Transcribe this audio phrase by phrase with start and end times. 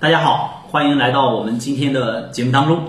[0.00, 2.82] 大家好，欢迎来到我们今天的节目当中。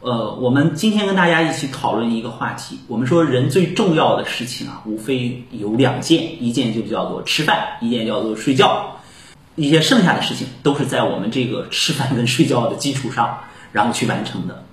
[0.00, 2.78] 呃，我们今天跟大家一起讨论一个话题。
[2.88, 8.96] 我们说人最重要的事情啊，无非有两件，一件就叫做吃饭，一件叫做睡觉。
[9.56, 13.38] 一些剩下的事情都是在我们这个吃饭跟睡觉的基础上，
[13.72, 14.64] 然后去完成的。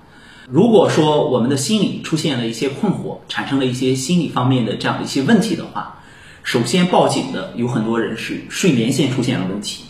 [0.50, 6.00] 如果说我们的心理出现了一些困惑，产生了一些心理方面的这样的一些问题的话，
[6.44, 9.84] 首先报警的有很多人是睡眠线出现了问题。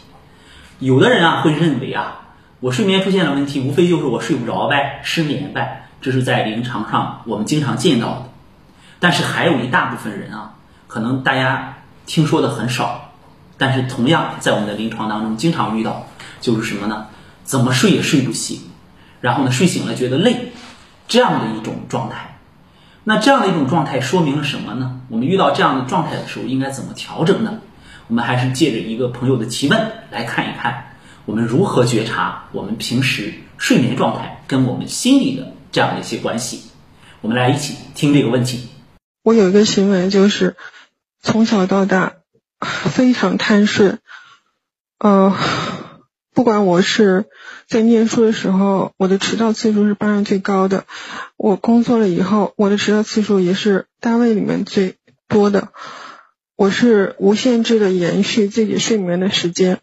[0.80, 2.22] 有的人啊会认为啊。
[2.60, 8.24] 我睡眠出现了问题，无非就是我睡不着呗，失眠呗，这是在临床上我们经常见到的。
[8.98, 10.56] 但是还有一大部分人啊，
[10.88, 11.76] 可能大家
[12.08, 13.12] 听说的很少，
[13.60, 16.08] 但是同样在我们的临床当中经常遇到，
[16.42, 17.06] 就是什么呢？
[17.44, 18.60] 怎么睡也睡不醒，
[19.22, 20.52] 然后呢睡醒了觉得累，
[21.08, 22.40] 这样的一种状态。
[23.04, 25.00] 那这样的一种状态说明了什么呢？
[25.10, 27.60] 我们遇到这样的状态的时候应该怎么调整呢？
[28.08, 30.96] 我们还是借着一个朋友的提问来看一看。
[31.26, 36.62] 我们如何觉察我们平时睡眠状态跟我们心理的这样的一些关系？
[37.20, 38.70] 我们来一起听这个问题。
[39.24, 40.56] 我有一个行为就是
[41.22, 42.14] 从小到大
[42.62, 43.98] 非常贪睡，
[45.00, 45.36] 呃，
[46.34, 47.26] 不管我是
[47.68, 50.86] 在念书的时候，我的迟到次数是班上最高的；
[51.36, 54.96] 我工作了以后，我的迟到次数也是单位里面最
[55.28, 55.74] 多的。
[56.58, 59.80] 我是无限制的延续自己睡眠的时间。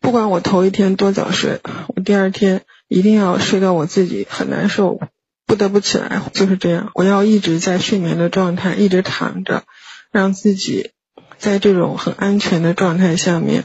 [0.00, 5.00] 不管我头一天多早睡，我第二天一定要睡到我自己很难受，
[5.46, 6.92] 不得不起来，就是这样。
[6.94, 9.64] 我要一直在睡眠的状态，一直躺着，
[10.12, 10.92] 让自己
[11.38, 13.64] 在这种很安全的状态下面，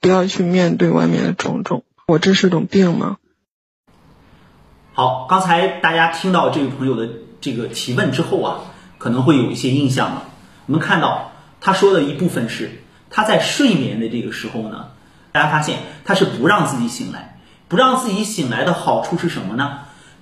[0.00, 1.84] 不要去面对外面的种种。
[2.06, 3.18] 我这是种病吗？
[4.94, 7.10] 好，刚才大家听到这位朋友的
[7.42, 8.60] 这个提问之后啊，
[8.96, 10.28] 可能会有一些印象了。
[10.64, 11.31] 我们看到
[11.62, 14.88] 他说的一部分是他在睡眠的这个时候呢。
[15.34, 19.78] 大家发现他是不让自己醒来，不让自己醒来的好处是什么呢？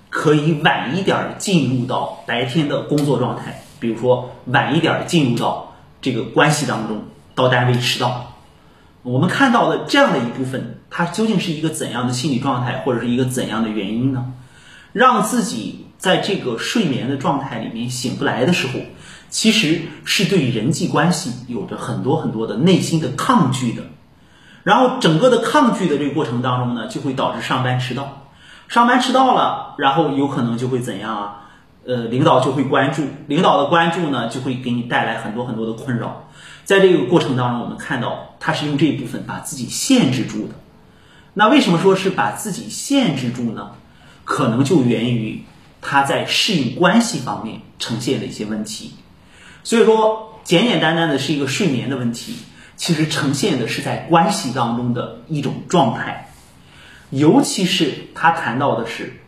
[0.08, 7.02] 可以晚一点进入到白天的工作状态，比如说晚一点进入到这个关系当中，
[7.34, 8.36] 到单位迟到。
[9.02, 14.32] 我们看到的这样的一部分，它究竟是一个怎样的心理状态，或者是一个怎样的原因呢？
[14.92, 18.74] 让自己在这个睡眠的状态里面醒不来的时候，
[19.30, 23.84] 其实是对人际关系有着很多很多的内心的抗拒的。
[24.62, 28.26] 然后整个的抗拒的这个过程当中呢，就会导致上班迟到，
[28.68, 31.36] 上班迟到了，然后有可能就会怎样啊？
[31.86, 36.28] 呃，领导就会关注，领导的关注呢，就会给你带来很多很多的困扰。
[36.64, 40.54] 在这个过程当中，我们看到他是用这一部分把自己限制住的。
[41.32, 43.70] 那为什么说是把自己限制住呢？
[44.24, 45.42] 可能就源于
[45.80, 48.92] 他在适应关系方面呈现的一些问题。
[49.62, 52.36] 所以说，简简单单的是一个睡眠的问题。
[52.76, 56.32] 其实呈现的是在关系当中的一种状态，
[57.10, 59.20] 尤其是他谈到的是，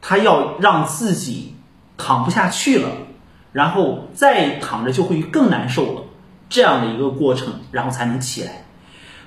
[0.00, 1.56] 他要让自己
[1.98, 2.90] 躺不下去了，
[3.50, 6.02] 然后再躺着就会更难受了，
[6.48, 8.66] 这样的一个过程，然后才能起来。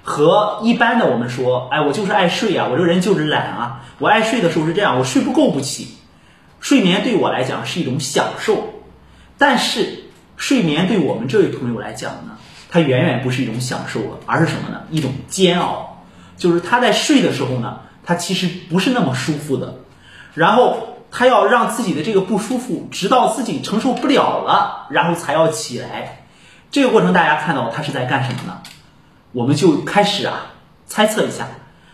[0.03, 5.97] 和一般的我们说，哎，我就是爱睡啊，我这个人就是懒啊，我爱睡的时候是这样，我睡不够不起。
[6.61, 8.69] 睡眠对我来讲是一种享受，
[9.37, 10.04] 但是
[10.37, 12.37] 睡眠对我们这位朋友来讲呢？
[12.69, 14.81] 它远远不是一种享受了，而是什么呢？
[14.91, 16.03] 一种煎熬，
[16.35, 19.75] 就是他在睡的时候呢，他其实不是那么舒服的，
[20.33, 26.25] 然后他要让自己的这个不舒服，直到自己承受不了了，然后才要起来。
[26.69, 28.57] 这个过程大家看到他是在干什么呢？
[29.31, 30.47] 我们就开始啊
[30.85, 31.47] 猜测一下，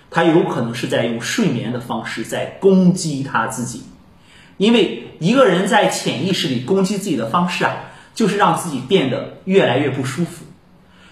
[0.09, 3.83] 他有可能是在用睡眠的方式在攻击他自己，
[4.57, 7.77] 因为一个人在潜意识里攻击自己的方式啊，
[8.13, 10.45] 就是让自己变得越来越不舒服。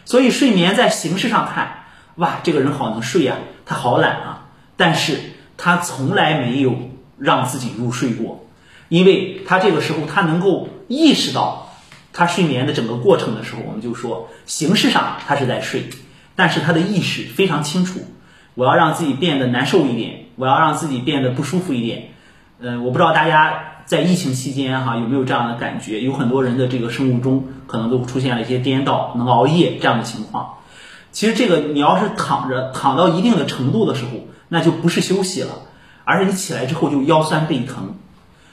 [0.06, 1.84] 所以睡眠在形式上看，
[2.16, 5.20] 哇，这个人好能睡呀，他好懒啊，但是
[5.58, 8.48] 他从来没有让自己入睡过，
[8.88, 11.74] 因为他这个时候他能够意识到
[12.12, 15.90] 他睡眠的整个过程的时候，我们就说形式上他是在睡，
[16.36, 18.00] 但是他的意识非常清楚，
[18.56, 22.14] 我要让自己变得难受一点，我要让自己变得不舒服一点，
[22.62, 23.64] 呃，我不知道大家。
[23.90, 26.02] 在疫情期间，哈有没有这样的感觉？
[26.02, 30.58] 有很多人的这个生物钟可能都出现了一些颠倒，能熬夜这样的情况。
[31.12, 34.12] 其实这个你要是躺着躺到一定的程度的时候，
[34.48, 35.54] 那就不是休息了，
[36.04, 37.96] 而是你起来之后就腰酸背疼。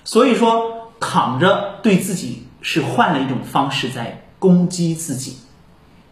[0.04, 5.36] 所以说躺着对自己是换了一种方式在攻击自己，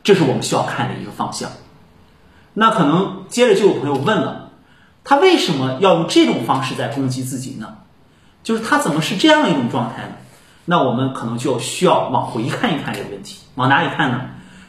[0.03, 1.51] 这是我们需要看的一个方向。
[2.53, 4.51] 那可能接着就有朋友问了，
[5.03, 7.79] 他为什么要用这种方式在攻击自己呢？
[8.45, 10.13] 就是他怎么是这样一种状态呢？
[10.67, 13.41] 那我们可能就需要往回看一看这个问题。
[13.57, 14.21] 往哪里看呢？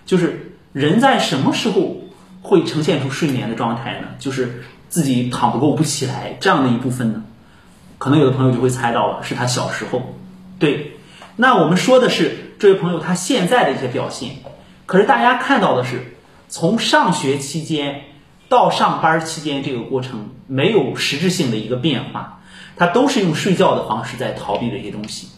[0.08, 1.98] 就是人在什么时候
[2.42, 4.08] 会呈现出睡眠的状态呢？
[4.18, 7.24] 就是自己躺不够不起来这样的一部分呢？
[7.98, 10.16] 可能有的朋友就会猜到了，是他小时候。
[10.58, 10.98] 对，
[11.36, 14.38] 那我们说的是这位朋友他现在的一些表现，
[14.86, 16.16] 可是大家看到的是
[16.48, 18.02] 从上学期间
[18.48, 22.35] 到上班期间这个过程没有实质性的一个变化，
[22.78, 25.30] 他都是用睡觉的方式在逃避这些东西。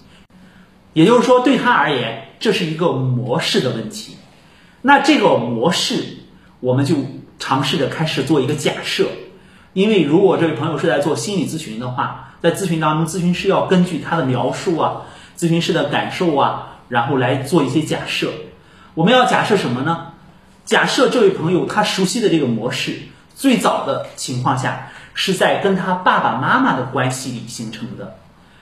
[0.94, 4.18] 也就是说，对他而言，这是一个模式的问题。
[4.82, 6.18] 那这个模式，
[6.60, 6.96] 我们就
[7.40, 9.08] 尝试着开始做一个假设，
[9.74, 12.24] 因为如果这位朋友是在做心理咨询的话。
[12.40, 15.02] 在咨询当中，咨询师要根据他的描述啊，
[15.36, 18.32] 咨询师的感受啊，然后来做一些假设。
[18.94, 20.14] 我们要假设什么呢？
[20.64, 23.00] 假设这位朋友他熟悉的这个模式，
[23.34, 28.14] 最早的情况下是在跟他爸爸妈妈的关系里形成的。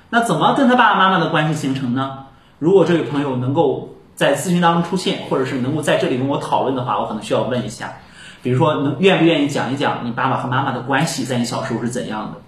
[0.09, 2.19] 那怎么跟他爸爸妈妈的关系形成呢？
[2.59, 7.93] 如果这位朋友能够在咨询当中出现，或者是能够在这里跟我讨论的话，我可能需要问一下，
[8.41, 12.41] 比如说能愿不愿意讲一讲你爸爸和妈妈的关系在你小时候是怎样的？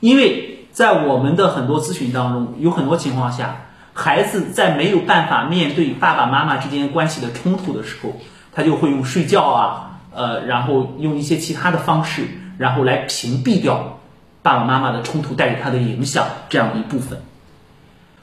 [0.00, 0.50] 因为。
[0.74, 3.58] 在我们的很多咨询当中，有很多情况下，
[3.92, 8.10] 孩子在没有办法面对爸爸妈妈之间关系的冲突的时候，
[8.52, 12.26] 他就会用睡觉啊，呃，然后用一些其他的方式，
[12.58, 14.00] 然后来屏蔽掉
[14.42, 17.20] 爸爸妈妈的冲突带给他的影响这样的一部分。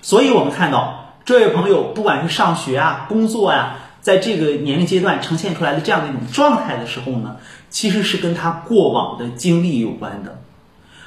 [0.01, 7.37] 所以我们看到这位朋友，不管是上学啊、工作啊，在这个年龄阶段呈现出来的这样的一种状态的时候呢，
[7.69, 10.41] 其实是跟他过往的经历有关的，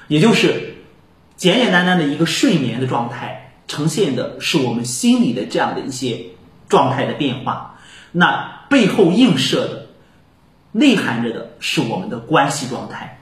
[0.09, 0.70] 也就是。
[1.37, 6.27] 简简单单的一个睡眠的状态，呈现的是我们心理的这样的一些
[6.69, 7.75] 状态的变化。
[8.12, 9.87] 那背后映射的、
[10.70, 13.14] 内涵着的是我们的关系状态。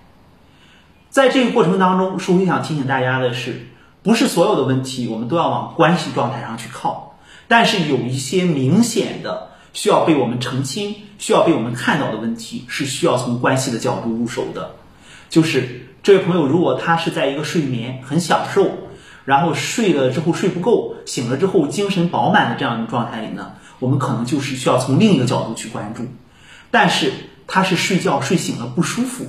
[1.12, 3.66] 在这个过程当中，书辉想提醒大家的是，
[4.02, 14.72] 不是所有的问题我们都要往关系状态上去靠，但是有一些明显的需要被我们澄清、需要被我们看到的问题，是需要从关系的角度入手的，
[15.30, 15.86] 就是。
[16.02, 18.68] 这位朋友，如果他是在一个睡眠很享受，
[19.24, 26.02] 然后睡了之后睡不够，醒了之后精神饱满的这样一个状态里呢，我们可能就是需要从另一个角度去关注。
[26.72, 27.12] 但是
[27.46, 29.26] 他是睡觉睡醒了不舒服，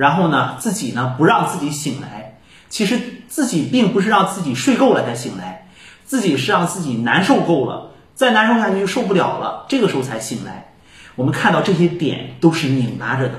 [0.00, 2.38] 然后呢自己呢不让自己醒来，
[2.70, 2.98] 其实
[3.28, 5.68] 自己并不是让自己睡够了才醒来，
[6.06, 10.72] 自己是让自己难受够了，再难受下去就受不了了，这个时候才醒来。
[11.16, 13.34] 我们看到这些点都是拧巴着的。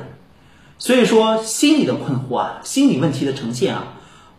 [0.78, 3.84] 所以说，心理的困惑啊，心理问题的呈现啊，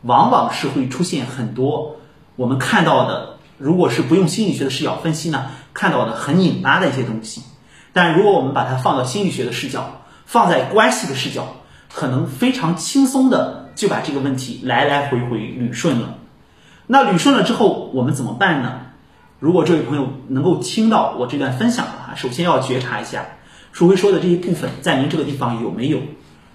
[0.02, 1.96] 往往是会出现很多
[2.36, 7.42] 我们看到的，如果是不用心理学的视角分析呢，看到的很拧巴的一些东西。
[7.92, 11.56] 但如果我们把它放到心理学的视角，放在关系的视角，
[11.94, 16.18] 可能非常轻松的就把这个问题来来回回捋顺了。
[16.86, 18.80] 那捋顺了之后，我们怎么办呢？
[19.38, 23.26] 如果这位朋友能够听到我这段分享的话，首先要觉察一下，
[23.72, 25.98] 书辉说的这一部分在您这个地方有没有？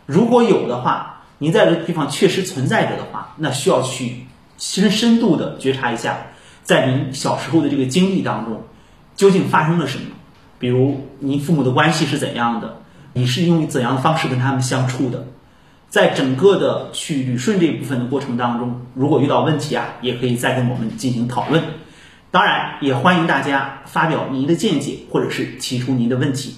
[0.06, 4.26] 如果有的话，您在这个地方确实存在着的话，那需要去
[4.58, 6.18] 深深度的觉察一下，
[6.64, 8.64] 在您小时候的这个经历当中，
[9.16, 10.06] 究竟发生了什么？
[10.60, 12.82] 比如您父母的关系是怎样的？
[13.18, 15.26] 你是用怎样的方式跟他们相处的？
[15.90, 21.64] 在整个的去捋顺这一部分的过程当中，如果遇到问题啊，也可以再跟我们进行讨论。
[22.30, 26.58] 当然，也欢迎大家发表您的见解，或者是提出您的问题。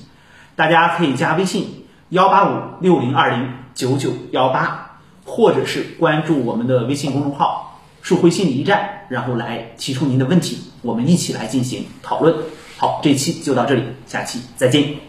[0.57, 1.85] 大家可以加微信。
[2.09, 12.35] 幺八五六零二零九九幺八，或者是关注我们的微信公众号“树辉心理驿站”，然后来提出您的问题，我们一起来进行讨论。
[12.77, 15.08] 好，这期就到这里，下期再见。